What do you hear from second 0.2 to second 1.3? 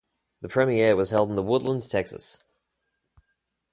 The premiere was held